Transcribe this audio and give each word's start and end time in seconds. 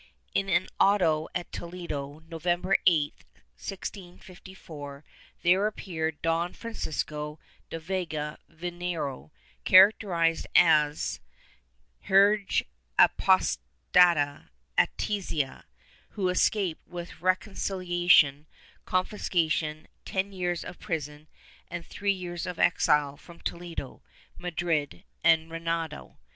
In 0.33 0.49
an 0.49 0.67
auto 0.79 1.27
at 1.35 1.51
Toledo, 1.51 2.23
November 2.27 2.75
8, 2.87 3.13
1654, 3.55 5.03
there 5.43 5.67
appeared 5.67 6.19
Don 6.23 6.53
Francisco 6.53 7.37
de 7.69 7.77
Vega 7.79 8.39
Vinero, 8.49 9.29
characterized 9.63 10.47
as 10.55 11.19
''herege 12.07 12.63
apostata, 12.97 14.49
ateista," 14.75 15.65
who 16.09 16.29
escaped 16.29 16.87
with 16.87 17.21
reconcihation, 17.21 18.45
con 18.85 19.05
fiscation, 19.05 19.85
ten 20.03 20.31
years 20.33 20.65
of 20.65 20.79
prison 20.79 21.27
and 21.69 21.85
three 21.85 22.11
years 22.11 22.47
of 22.47 22.57
exile 22.57 23.17
from 23.17 23.39
Toledo, 23.39 24.01
Madrid 24.39 25.03
and 25.23 25.51
Renedo. 25.51 26.17